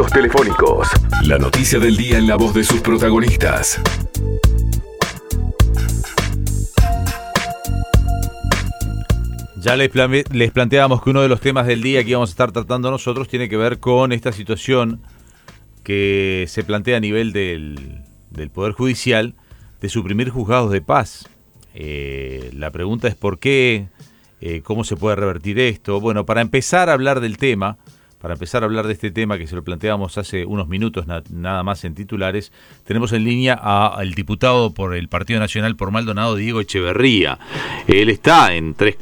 [0.00, 0.88] Contactos telefónicos.
[1.24, 3.78] La noticia del día en la voz de sus protagonistas.
[9.58, 9.90] Ya les,
[10.32, 13.28] les planteábamos que uno de los temas del día que íbamos a estar tratando nosotros
[13.28, 15.02] tiene que ver con esta situación
[15.84, 18.02] que se plantea a nivel del,
[18.54, 19.34] Poder Judicial
[19.82, 21.28] de suprimir juzgados de paz.
[21.74, 23.88] Eh, la pregunta es por qué,
[24.40, 26.00] eh, cómo se puede revertir esto.
[26.00, 27.76] Bueno, para empezar a hablar del tema,
[28.20, 31.62] para empezar a hablar de este tema que se lo planteamos hace unos minutos nada
[31.62, 32.52] más en titulares,
[32.84, 37.38] tenemos en línea al diputado por el Partido Nacional por Maldonado, Diego Echeverría.
[37.86, 38.96] Él está en tres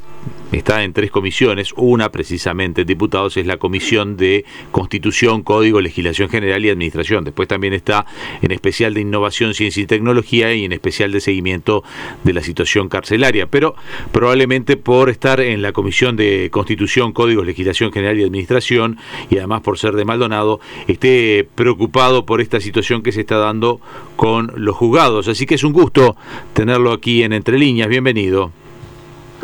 [0.53, 1.73] está en tres comisiones.
[1.77, 7.25] Una, precisamente, diputados, es la Comisión de Constitución, Código, Legislación General y Administración.
[7.25, 8.07] Después también está
[8.43, 11.85] en especial de Innovación, Ciencia y Tecnología y en especial de seguimiento
[12.25, 13.47] de la situación carcelaria.
[13.47, 13.75] Pero
[14.13, 18.99] probablemente por estar en la Comisión de Constitución, Código, Legislación General y Administración
[19.31, 23.81] y además por ser de Maldonado, esté preocupado por esta situación que se está dando
[24.17, 25.29] con los juzgados.
[25.29, 26.17] Así que es un gusto
[26.53, 27.89] tenerlo aquí en Entre Líneas.
[27.89, 28.51] Bienvenido.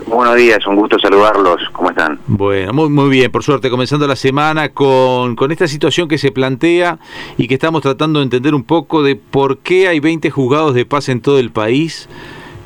[0.06, 1.62] Buenos días, un gusto saludarlos.
[1.72, 2.18] ¿Cómo están?
[2.26, 6.30] Bueno, muy, muy bien, por suerte, comenzando la semana con, con esta situación que se
[6.30, 6.98] plantea
[7.38, 10.84] y que estamos tratando de entender un poco de por qué hay 20 juzgados de
[10.84, 12.08] paz en todo el país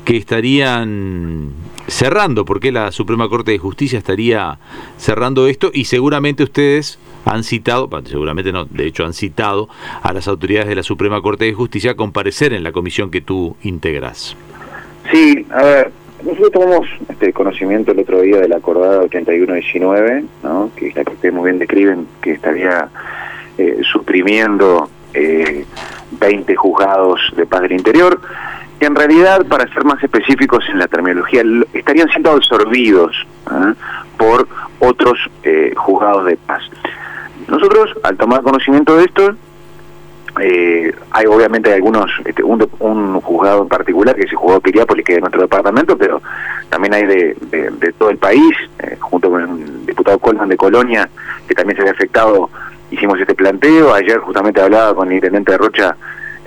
[0.05, 1.51] que estarían
[1.87, 4.57] cerrando, por qué la Suprema Corte de Justicia estaría
[4.97, 9.69] cerrando esto y seguramente ustedes han citado, seguramente no, de hecho han citado
[10.01, 13.21] a las autoridades de la Suprema Corte de Justicia a comparecer en la comisión que
[13.21, 14.35] tú integras.
[15.11, 15.91] Sí, a ver,
[16.23, 20.71] nosotros tomamos este conocimiento el otro día de la acordada 8119, ¿no?
[20.75, 22.89] que es la que ustedes muy bien describen, que estaría
[23.57, 25.65] eh, suprimiendo eh,
[26.19, 28.19] 20 juzgados de paz del interior,
[28.79, 33.15] que en realidad, para ser más específicos en la terminología, estarían siendo absorbidos
[33.51, 33.73] ¿eh?
[34.17, 34.47] por
[34.79, 36.63] otros eh, juzgados de paz.
[37.47, 39.35] Nosotros, al tomar conocimiento de esto,
[40.41, 45.15] eh, hay obviamente algunos, este, un, juzgado en particular que se jugó a Piriápolis, que
[45.15, 46.21] es nuestro departamento, pero
[46.69, 51.09] también hay de, todo el país, eh, junto con el diputado Colman de Colonia,
[51.47, 52.49] que también se había afectado,
[52.91, 53.93] hicimos este planteo.
[53.93, 55.95] Ayer justamente hablaba con el intendente de Rocha,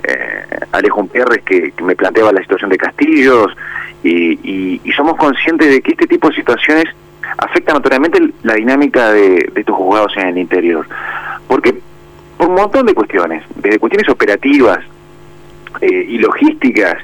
[0.03, 3.55] eh, Alejo Pierres, que, me planteaba la situación de Castillos,
[4.03, 6.85] y, somos conscientes de que este tipo de situaciones
[7.37, 10.85] afectan notoriamente la dinámica de, de estos juzgados en el interior.
[11.47, 11.81] Porque
[12.43, 14.79] por un montón de cuestiones, desde cuestiones operativas
[15.79, 16.97] eh, y logísticas,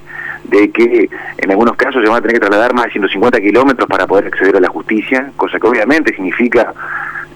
[0.44, 3.88] de que en algunos casos se van a tener que trasladar más de 150 kilómetros
[3.88, 6.74] para poder acceder a la justicia, cosa que obviamente significa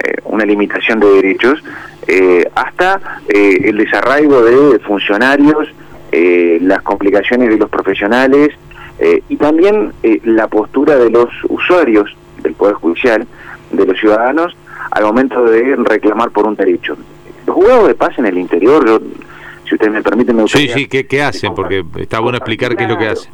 [0.04, 1.64] eh, una limitación de derechos,
[2.08, 3.00] eh, hasta
[3.30, 5.70] el desarraigo de funcionarios,
[6.12, 8.50] las complicaciones de los profesionales
[9.30, 9.94] y también
[10.26, 13.26] la postura de los usuarios del Poder Judicial,
[13.72, 14.56] de los ciudadanos,
[14.92, 16.98] al momento de reclamar por un derecho.
[17.54, 19.00] Los jugados de paz en el interior,
[19.70, 20.74] si ustedes me permiten, me gustaría...
[20.74, 21.54] Sí, sí, ¿qué, qué hacen?
[21.54, 23.32] Porque está bueno explicar qué es lo que hacen.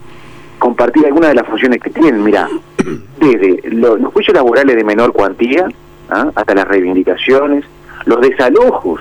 [0.58, 2.50] Compartir algunas de las funciones que tienen, mira,
[3.18, 5.70] desde los, juicios laborales de menor cuantía
[6.10, 6.30] ¿ah?
[6.36, 7.64] hasta las reivindicaciones,
[8.04, 9.00] los desalojos,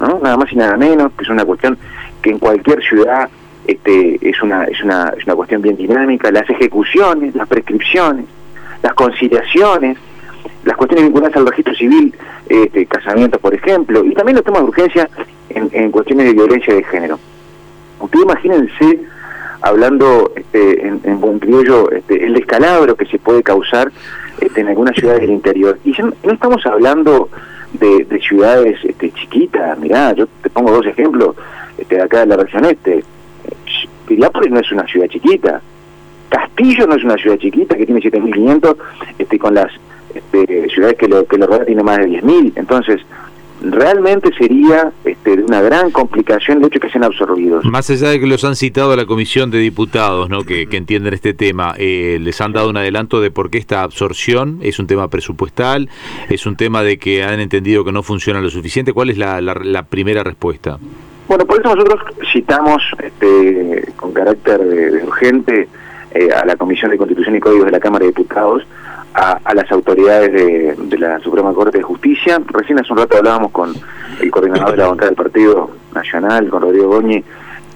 [0.00, 0.18] ¿no?
[0.20, 1.78] nada más y nada menos, que es una cuestión
[2.20, 3.30] que en cualquier ciudad
[3.64, 8.24] este, es, una, es, una, es una cuestión bien dinámica, las ejecuciones, las prescripciones,
[8.82, 9.98] las conciliaciones,
[10.68, 12.14] las cuestiones vinculadas al registro civil,
[12.46, 15.08] este, casamientos, por ejemplo, y también los temas de urgencia
[15.48, 17.18] en, cuestiones de violencia de género.
[18.00, 19.00] Ustedes imagínense,
[19.62, 23.90] hablando este, en, buen criollo, este, el descalabro que se puede causar
[24.42, 25.78] este, en algunas ciudades del interior.
[25.86, 27.30] Y no, estamos hablando
[27.72, 31.34] de, ciudades este, chiquitas, mirá, yo te pongo dos ejemplos
[31.88, 33.02] de acá de la región este.
[34.06, 35.62] Piriápolis no es una ciudad chiquita,
[36.28, 38.76] Castillo no es una ciudad chiquita que tiene 7.500
[39.18, 39.72] este, con las
[40.32, 42.52] este, ciudades que lo, que lo rodea tiene más de 10.000.
[42.56, 43.00] Entonces,
[43.60, 47.64] realmente sería este, de una gran complicación el hecho que sean absorbidos.
[47.64, 50.44] Más allá de que los han citado a la comisión de diputados ¿no?
[50.44, 54.58] que, entienden este tema, eh, ¿les han dado un adelanto de por qué esta absorción
[54.62, 55.88] es un tema presupuestal?
[56.28, 58.92] ¿Es un tema de que han entendido que no funciona lo suficiente?
[58.92, 60.78] ¿Cuál es la, la, primera respuesta?
[61.26, 62.00] Bueno, por eso nosotros
[62.32, 65.68] citamos este, con carácter de, urgente
[66.12, 68.62] eh, a la Comisión de Constitución y Códigos de la Cámara de Diputados
[69.18, 72.40] a, las autoridades de, la Suprema Corte de Justicia.
[72.46, 73.74] Recién hace un rato hablábamos con
[74.20, 77.24] el coordinador de la bancada del Partido Nacional, con Rodrigo Goñi,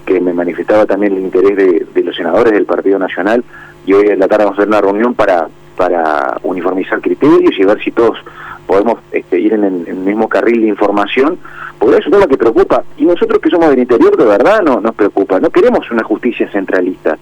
[0.06, 1.56] que me manifestaba también el interés
[1.92, 3.44] de, los senadores del Partido Nacional.
[3.84, 7.64] Y hoy en la tarde vamos a hacer una reunión para, para uniformizar criterios y
[7.64, 8.18] ver si todos
[8.66, 11.38] podemos este, ir en el, mismo carril de información,
[11.78, 12.84] porque es un tema que preocupa.
[12.96, 16.48] Y nosotros que somos del interior de verdad no nos preocupa, no queremos una justicia
[16.52, 17.18] centralista.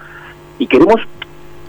[0.58, 1.00] Y queremos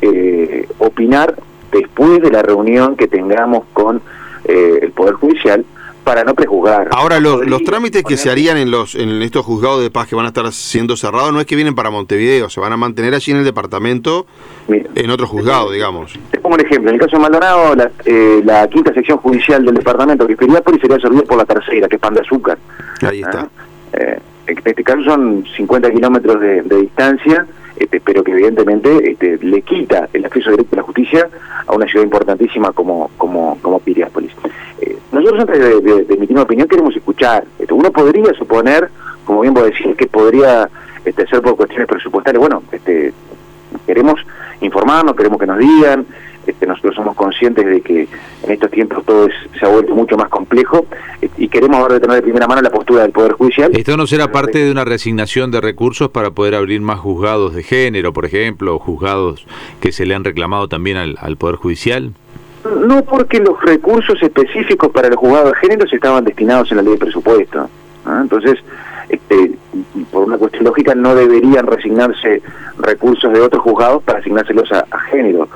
[0.01, 1.33] eh, opinar
[1.71, 4.01] después de la reunión que tengamos con
[4.45, 5.65] eh, el Poder Judicial
[6.03, 6.89] para no prejuzgar.
[6.91, 10.15] Ahora, los, los trámites que se harían en los en estos juzgados de paz que
[10.15, 13.13] van a estar siendo cerrados no es que vienen para Montevideo, se van a mantener
[13.13, 14.25] allí en el departamento,
[14.67, 16.17] en otro juzgado, digamos.
[16.31, 19.63] Te pongo un ejemplo, en el caso de Maldonado, la, eh, la quinta sección judicial
[19.63, 22.57] del departamento que Piriápolis sería servida por la tercera, que es Pan de Azúcar.
[23.01, 23.41] Ahí está.
[23.41, 23.49] ¿Ah?
[23.93, 27.45] Eh, en este caso son 50 kilómetros de, de distancia,
[27.75, 31.29] este, pero que evidentemente este, le quita el acceso directo a la justicia
[31.67, 34.31] a una ciudad importantísima como, como, como Piriápolis.
[34.81, 37.43] Eh, nosotros antes de, de, de, emitir una opinión queremos escuchar.
[37.59, 38.89] Este, uno podría suponer,
[39.25, 40.69] como bien vos decís, que podría
[41.05, 42.39] este, ser por cuestiones presupuestarias.
[42.39, 43.13] Bueno, este,
[43.85, 44.19] queremos
[44.61, 46.05] informarnos, queremos que nos digan,
[46.81, 48.07] nosotros somos conscientes de que
[48.43, 50.85] en estos tiempos todo es, se ha vuelto mucho más complejo
[51.37, 53.71] y queremos ahora tener de primera mano la postura del Poder Judicial.
[53.75, 57.61] ¿Esto no será parte de una resignación de recursos para poder abrir más juzgados de
[57.61, 59.45] género, por ejemplo, o juzgados
[59.79, 62.13] que se le han reclamado también al, al Poder Judicial?
[62.63, 66.83] No, porque los recursos específicos para el juzgado de género se estaban destinados en la
[66.83, 67.69] ley de presupuesto.
[68.05, 68.21] ¿no?
[68.21, 68.55] Entonces,
[69.11, 69.51] este,
[70.11, 72.41] por una cuestión lógica, no deberían resignarse
[72.77, 75.47] recursos de otros juzgados para asignárselos a, a género.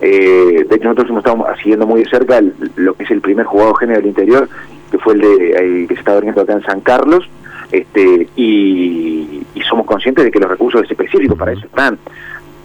[0.00, 2.42] Eh, de hecho, nosotros estamos siguiendo muy de cerca
[2.76, 4.48] lo que es el primer juzgado género del interior,
[4.90, 7.28] que fue el, de, que se está abriendo acá en San Carlos,
[7.72, 11.98] este, y, y somos conscientes de que los recursos específicos para eso están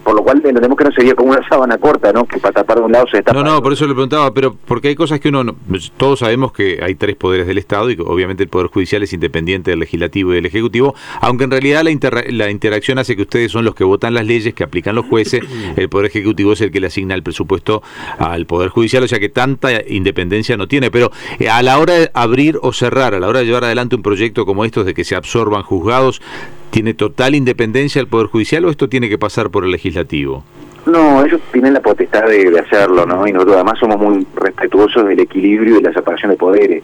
[0.03, 2.25] por lo cual entendemos que no sería como una sábana corta, ¿no?
[2.25, 3.37] Que para tapar de un lado se tapa.
[3.37, 5.55] No, no, por eso le preguntaba, pero porque hay cosas que uno, no,
[5.97, 9.13] todos sabemos que hay tres poderes del Estado y que obviamente el Poder Judicial es
[9.13, 13.23] independiente del Legislativo y del Ejecutivo, aunque en realidad la, inter, la interacción hace que
[13.23, 15.41] ustedes son los que votan las leyes, que aplican los jueces,
[15.75, 17.81] el Poder Ejecutivo es el que le asigna el presupuesto
[18.17, 21.93] al Poder Judicial, o sea que tanta independencia no tiene, pero eh, a la hora
[21.93, 24.93] de abrir o cerrar, a la hora de llevar adelante un proyecto como estos de
[24.93, 26.21] que se absorban juzgados,
[26.69, 30.43] ¿Tiene total independencia el Poder Judicial o esto tiene que pasar por el Legislativo?
[30.85, 33.27] No, ellos tienen la potestad de, hacerlo, ¿no?
[33.27, 36.83] Y nosotros además somos muy respetuosos del equilibrio y de la separación de poderes.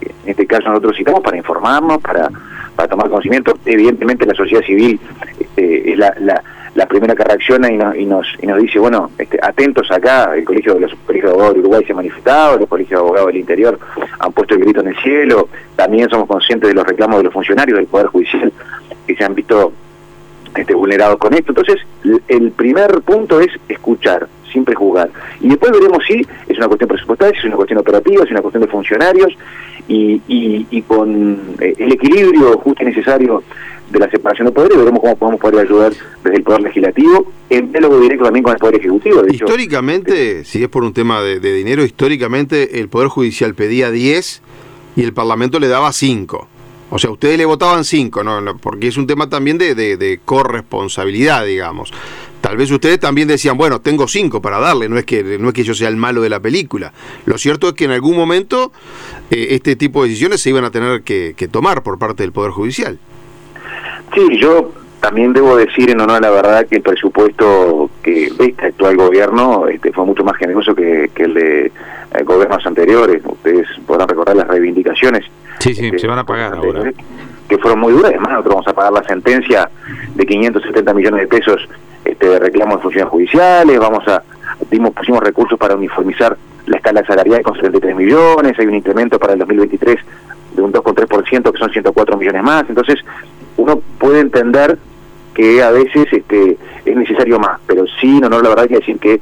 [0.00, 2.28] En este caso nosotros citamos para informarnos, para,
[2.74, 3.56] para tomar conocimiento.
[3.64, 4.98] Evidentemente la sociedad civil
[5.38, 6.42] este, es la,
[6.74, 10.34] la, primera que reacciona y, no, y, nos, y nos dice, bueno, este, atentos acá,
[10.36, 13.28] el Colegio de los de Abogados de Uruguay se ha manifestado, los Colegios de Abogados
[13.28, 13.78] del Interior
[14.18, 17.32] han puesto el grito en el cielo, también somos conscientes de los reclamos de los
[17.32, 18.52] funcionarios del Poder Judicial
[19.06, 19.72] que se han visto
[20.56, 21.52] este, vulnerados con esto.
[21.52, 21.76] Entonces,
[22.28, 25.10] el primer punto es escuchar, siempre jugar.
[25.40, 28.32] Y después veremos si es una cuestión presupuestaria, si es una cuestión operativa, si es
[28.32, 29.36] una cuestión de funcionarios,
[29.88, 33.42] y, y, con el equilibrio justo y necesario
[33.90, 35.92] de la separación de poderes, veremos cómo podemos poder ayudar
[36.24, 39.22] desde el Poder Legislativo, en diálogo directo también con el Poder Ejecutivo.
[39.28, 44.42] Históricamente, si es por un tema de, de dinero, históricamente el Poder Judicial pedía 10
[44.96, 46.48] y el Parlamento le daba 5.
[46.88, 48.40] O sea, ustedes le votaban cinco, ¿no?
[48.58, 51.92] porque es un tema también de, de, de, corresponsabilidad, digamos.
[52.40, 55.54] Tal vez ustedes también decían, bueno, tengo cinco para darle, no es que no es
[55.54, 56.92] que yo sea el malo de la película.
[57.24, 58.70] Lo cierto es que en algún momento
[59.32, 62.52] eh, este tipo de decisiones se iban a tener que, tomar por parte del Poder
[62.52, 62.98] Judicial.
[64.14, 68.46] Sí, yo también debo decir en honor a la verdad que el presupuesto que ve
[68.46, 71.72] este actual gobierno este, fue mucho más generoso que, que el de eh,
[72.24, 73.22] gobiernos anteriores.
[73.24, 75.24] Ustedes podrán recordar las reivindicaciones
[75.58, 76.92] Sí, sí, este, se van a pagar ahora.
[77.48, 79.70] Que fueron muy duras, además nosotros vamos a pagar la sentencia
[80.14, 81.68] de 570 millones de pesos
[82.04, 84.22] este, de reclamos de funciones judiciales, vamos a,
[84.70, 86.36] dimos, pusimos recursos para uniformizar
[86.66, 89.98] la escala salarial con 73 millones, hay un incremento para el 2023
[90.54, 93.04] de un 2,3% que son 104 millones más, entonces
[93.56, 94.78] uno puede entender
[95.34, 98.78] que a veces este, es necesario más, pero sí, no, no, la verdad hay que
[98.78, 99.20] decir que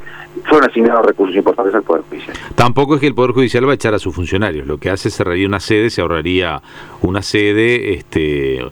[0.54, 2.36] fueron asignados recursos importantes al Poder Judicial.
[2.54, 5.08] Tampoco es que el Poder Judicial va a echar a sus funcionarios, lo que hace
[5.08, 6.62] es cerraría una sede, se ahorraría
[7.02, 8.64] una sede, este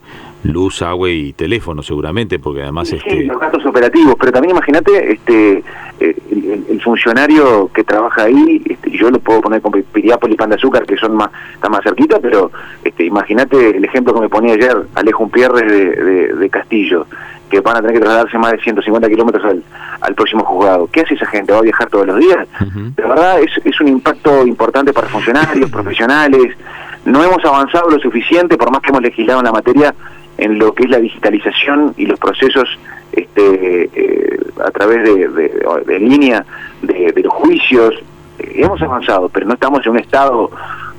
[0.45, 2.89] luz, agua y teléfono seguramente, porque además...
[2.89, 3.25] Sí, este...
[3.25, 5.65] los gastos operativos, pero también imagínate este
[6.01, 10.51] el, el, funcionario que trabaja ahí, este, yo lo puedo poner con Piriápolis y Pan
[10.51, 12.51] de Azúcar, que son más, están más cerquita, pero
[12.83, 17.07] este, imagínate el ejemplo que me ponía ayer, Alejo Pierre de, de, de Castillo,
[17.53, 19.63] que van a tener que trasladarse más de 150 kilómetros al,
[20.01, 20.89] al próximo juzgado.
[20.91, 21.53] ¿Qué hace esa gente?
[21.53, 22.49] ¿Va a viajar todos los días?
[22.61, 22.95] Uh -huh.
[22.95, 26.57] De verdad es, es un impacto importante para funcionarios, profesionales.
[27.05, 29.95] No hemos avanzado lo suficiente, por más que hemos legislado en la materia,
[30.39, 32.79] en lo que es la digitalización y los procesos
[33.13, 36.45] este, eh, a través de, de, de línea
[36.83, 37.95] de, de, los juicios.
[38.39, 40.51] Eh, hemos avanzado, pero no estamos en un estado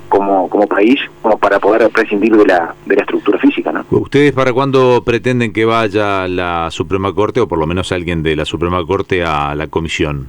[0.10, 3.72] como, como país como para poder prescindir de la, de la estructura física.
[3.72, 3.84] ¿no?
[3.90, 8.36] ¿Ustedes para cuándo pretenden que vaya la Suprema Corte o por lo menos alguien de
[8.36, 10.28] la Suprema Corte a la comisión?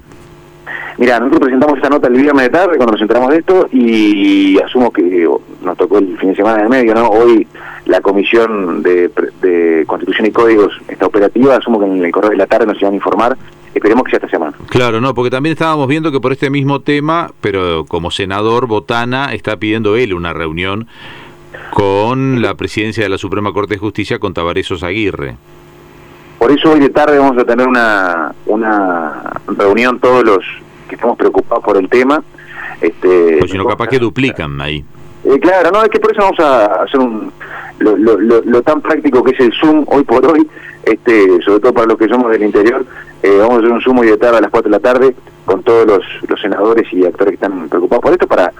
[0.96, 4.58] Mira, nosotros presentamos esta nota el viernes de tarde cuando nos enteramos de esto y
[4.60, 5.28] asumo que
[5.62, 7.08] nos tocó el fin de semana de medio, ¿no?
[7.08, 7.46] Hoy
[7.86, 9.10] la Comisión de,
[9.40, 12.80] de Constitución y Códigos está operativa, asumo que en el correo de la tarde nos
[12.80, 13.36] iban a informar
[13.74, 14.56] esperemos que sea esta semana.
[14.68, 19.34] Claro, no, porque también estábamos viendo que por este mismo tema, pero como senador, Botana
[19.34, 20.86] está pidiendo él una reunión
[21.70, 25.36] con la presidencia de la Suprema Corte de Justicia con Tavaresos Aguirre.
[26.38, 30.38] Por eso hoy de tarde vamos a tener una, una reunión todos los
[30.88, 32.22] que estamos preocupados por el tema.
[32.80, 34.84] Este, pues si no, capaz que duplican ahí.
[35.24, 37.32] Eh, claro, no, es que por eso vamos a hacer un,
[37.78, 40.48] lo, lo, lo, tan práctico que es el Zoom hoy por hoy,
[40.84, 42.84] este, sobre todo para los que somos del interior,
[43.22, 45.14] eh, vamos a hacer un Zoom hoy de tarde a las 4 de la tarde
[45.44, 48.52] con todos los, los senadores y actores que están preocupados por esto para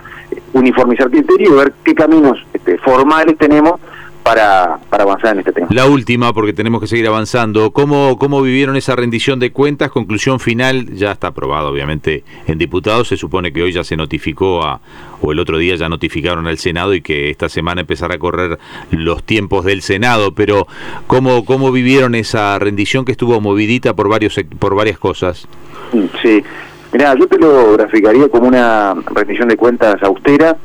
[0.53, 3.81] uniformizar criterio y ver qué caminos este, formales tenemos
[4.25, 5.69] para, para avanzar en este tema.
[5.71, 7.73] La última, porque tenemos que seguir avanzando.
[7.73, 9.91] ¿Cómo, ¿Cómo vivieron esa rendición de cuentas?
[9.91, 13.09] Conclusión final, ya está aprobado, obviamente, en diputados.
[13.09, 14.81] Se supone que hoy ya se notificó a,
[15.21, 18.59] o el otro día ya notificaron al Senado y que esta semana empezará a correr
[18.91, 20.33] los tiempos del Senado.
[20.33, 20.67] Pero,
[21.07, 25.47] ¿cómo, cómo vivieron esa rendición que estuvo movidita por, varios, por varias cosas?
[26.23, 26.43] Sí,
[26.93, 30.57] mira, yo te lo graficaría como una rendición de cuentas austera,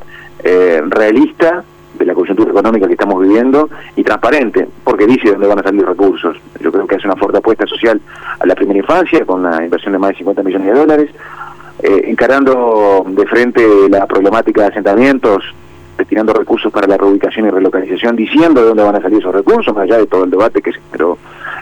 [0.45, 1.65] eh, realista
[1.99, 5.85] de la coyuntura económica que estamos viviendo y transparente, porque dice dónde van a salir
[5.85, 6.37] recursos.
[6.59, 8.01] Yo creo que hace una fuerte apuesta social
[8.39, 11.09] a la primera infancia, con una inversión de más de 50 millones de dólares,
[11.83, 15.43] eh, encarando de frente la problemática de asentamientos,
[15.97, 19.73] destinando recursos para la reubicación y relocalización, diciendo de dónde van a salir esos recursos,
[19.75, 21.17] más allá de todo el debate que se generó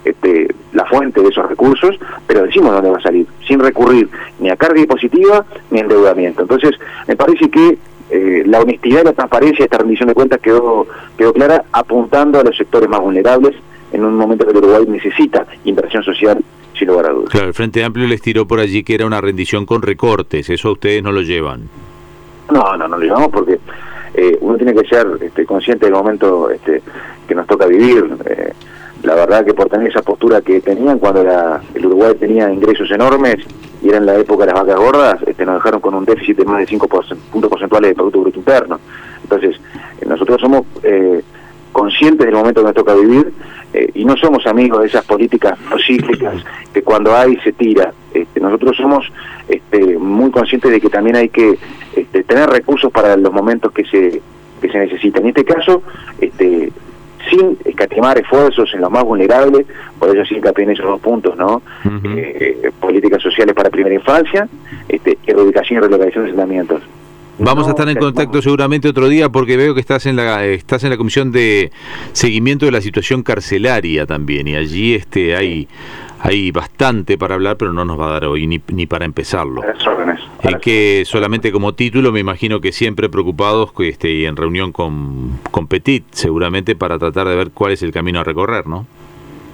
[0.05, 4.07] este, la fuente de esos recursos, pero decimos dónde va a salir, sin recurrir
[4.39, 6.43] ni a carga impositiva ni a endeudamiento.
[6.43, 6.71] Entonces,
[7.07, 7.77] me parece que
[8.09, 10.87] eh, la honestidad y la transparencia de esta rendición de cuentas quedó,
[11.17, 13.55] quedó clara apuntando a los sectores más vulnerables
[13.91, 16.43] en un momento que el Uruguay necesita inversión social
[16.77, 17.29] sin lugar a dudas.
[17.29, 20.71] Claro, el Frente Amplio les tiró por allí que era una rendición con recortes, eso
[20.71, 21.69] ustedes no lo llevan.
[22.51, 23.59] No, no, no lo llevamos porque
[24.13, 26.81] eh, uno tiene que ser este, consciente del momento este,
[27.27, 28.17] que nos toca vivir.
[28.25, 28.53] Eh,
[29.03, 33.45] la verdad que por tener esa postura que tenían cuando el Uruguay tenía ingresos enormes
[33.81, 36.37] y era en la época de las vacas gordas, este, nos dejaron con un déficit
[36.37, 38.79] de más de 5 puntos porcentuales de Producto Bruto Interno.
[39.23, 39.59] Entonces,
[40.01, 41.21] eh, nosotros somos eh,
[41.71, 43.31] conscientes del momento que nos toca vivir
[43.73, 46.43] eh, y no somos amigos de esas políticas cíclicas
[46.73, 47.93] que cuando hay se tira.
[48.13, 49.05] Este, nosotros somos
[49.47, 51.57] este, muy conscientes de que también hay que
[51.95, 54.21] este, tener recursos para los momentos que se
[54.61, 55.23] que se necesitan.
[55.23, 55.83] En este caso,
[56.19, 56.71] este,
[57.29, 59.65] sin escatimar esfuerzos en los más vulnerables,
[59.99, 61.61] por eso sí hincapié en esos dos puntos, ¿no?
[62.15, 64.47] Eh, políticas sociales para primera infancia,
[64.87, 66.81] este, erradicación y relocalización de asentamientos.
[67.39, 70.83] Vamos a estar en contacto seguramente otro día porque veo que estás en la estás
[70.83, 71.71] en la comisión de
[72.13, 75.67] seguimiento de la situación carcelaria también y allí este hay
[76.19, 79.61] hay bastante para hablar, pero no nos va a dar hoy ni, ni para empezarlo.
[80.43, 85.39] Es que solamente como título me imagino que siempre preocupados este, y en reunión con,
[85.51, 88.85] con Petit, seguramente para tratar de ver cuál es el camino a recorrer, ¿no?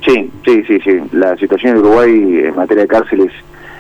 [0.06, 1.00] Sí, sí, sí, sí.
[1.12, 2.12] La situación en Uruguay
[2.46, 3.32] en materia de cárceles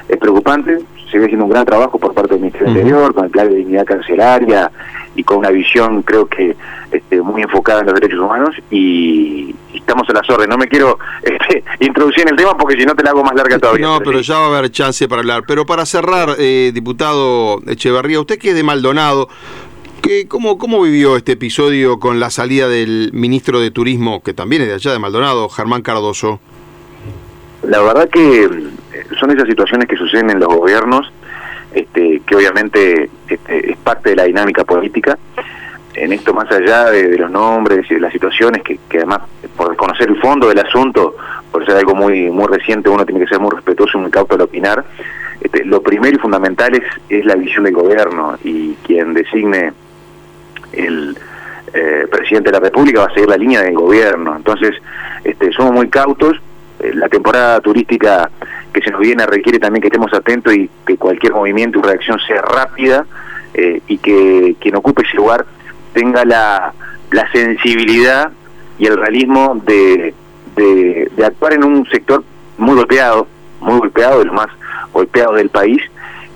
[0.08, 0.80] es preocupante.
[1.12, 3.50] Se ve haciendo un gran trabajo por parte del Ministerio del Interior, con el plan
[3.50, 4.72] de dignidad carcelaria
[5.16, 6.56] y con una visión, creo que,
[6.92, 8.56] este, muy enfocada en los derechos humanos.
[8.72, 10.50] Y, estamos a las órdenes.
[10.50, 13.36] No me quiero este, introducir en el tema porque si no te la hago más
[13.36, 13.86] larga todavía.
[13.86, 15.44] No, pero ya va a haber chance para hablar.
[15.48, 19.30] Pero para cerrar, eh, diputado Echeverría, usted que es de Maldonado,
[20.01, 24.62] ¿qué, cómo, ¿cómo vivió este episodio con la salida del ministro de Turismo, que también
[24.62, 26.39] es de allá de Maldonado, Germán Cardoso?
[27.63, 28.50] La verdad que
[29.20, 31.12] son esas situaciones que suceden en los gobiernos,
[31.74, 35.18] este, que obviamente este, es parte de la dinámica política.
[35.96, 39.22] En esto, más allá de, los nombres y de las situaciones, que, además,
[39.56, 41.16] por desconocer el fondo del asunto,
[41.52, 44.36] por ser algo muy muy reciente, uno tiene que ser muy respetuoso y muy cauto
[44.36, 44.84] al opinar.
[45.40, 49.74] Este, lo primero y fundamental es, es la visión del gobierno y quien designe
[50.72, 51.18] el
[51.74, 54.36] eh, presidente de la República va a seguir la línea del gobierno.
[54.36, 54.76] Entonces,
[55.24, 56.40] este, somos muy cautos.
[56.80, 58.30] Eh, la temporada turística
[58.72, 62.20] que se nos viene requiere también que estemos atentos y que cualquier movimiento y reacción
[62.28, 63.06] sea rápida
[63.54, 65.46] eh, y que quien ocupe ese lugar
[65.94, 66.74] tenga la,
[67.12, 68.32] la sensibilidad
[68.78, 70.14] y el realismo de,
[70.56, 72.24] de, actuar en un sector
[72.58, 73.28] muy golpeado,
[73.62, 74.48] muy golpeado, de los más
[74.92, 75.82] golpeados del país,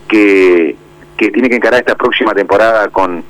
[0.07, 0.75] que,
[1.17, 3.23] que tiene que encarar esta próxima temporada con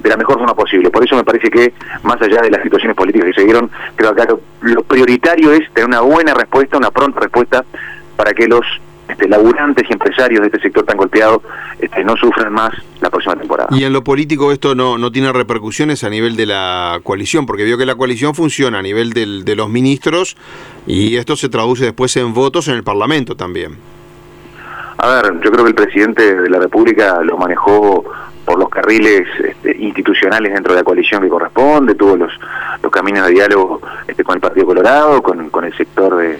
[0.00, 0.90] de la mejor forma posible.
[0.90, 1.72] Por eso me parece que,
[2.02, 5.72] más allá de las situaciones políticas que se dieron, creo que acá lo prioritario es
[5.72, 7.64] tener una buena respuesta, una pronta respuesta
[8.14, 8.66] para que los
[9.08, 11.42] este, laburantes y empresarios de este sector tan golpeado
[11.78, 12.70] este, no sufran más
[13.00, 13.68] la próxima temporada.
[13.70, 17.64] Y en lo político esto no, no tiene repercusiones a nivel de la coalición, porque
[17.64, 20.36] vio que la coalición funciona a nivel del, de los ministros
[20.86, 23.76] y esto se traduce después en votos en el Parlamento también.
[24.98, 28.04] A ver, yo creo que el presidente de la República lo manejó
[28.44, 32.32] por los carriles este, institucionales dentro de la coalición que corresponde, tuvo los,
[32.82, 36.38] los caminos de diálogo este, con el Partido Colorado, con, con el sector de,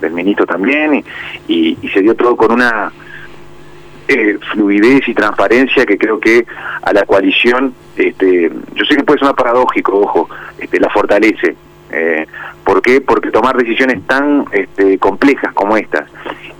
[0.00, 1.04] del ministro también,
[1.48, 2.92] y, se dio todo con una
[4.08, 6.46] eh, fluidez y transparencia que creo que
[6.82, 10.28] a la coalición, este, yo sé que puede sonar paradójico, ojo,
[10.58, 11.56] este, la fortalece.
[11.90, 12.26] Eh,
[12.64, 13.00] ¿Por qué?
[13.00, 16.04] Porque tomar decisiones tan este, complejas como estas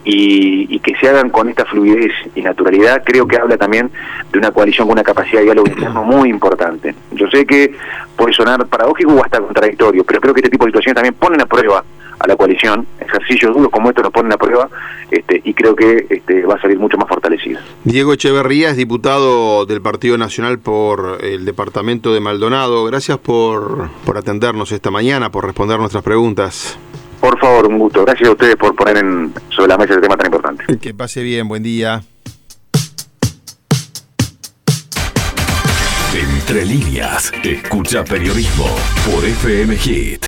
[0.09, 3.91] y, que se hagan con esta fluidez y naturalidad, creo que habla también
[4.31, 6.95] de una coalición con una capacidad de diálogo interno muy importante.
[7.11, 7.75] Yo sé que
[8.15, 11.41] puede sonar paradójico o hasta contradictorio, pero creo que este tipo de situaciones también ponen
[11.41, 11.83] a prueba
[12.19, 14.71] a la coalición, ejercicios duros como estos lo ponen a prueba
[15.11, 17.61] este, y creo que este, va a salir mucho más fortalecida.
[17.85, 22.85] Diego Echeverría es diputado del Partido Nacional por el departamento de Maldonado.
[22.85, 26.79] Gracias por, por atendernos esta mañana, por responder nuestras preguntas.
[27.21, 28.05] Por favor, un gusto.
[28.05, 30.65] Gracias a ustedes por poner en, sobre la mesa este tema tan importante.
[30.79, 32.03] Que pase bien, buen día.
[36.15, 38.67] Entre líneas, escucha periodismo
[39.05, 40.25] por FM Hit.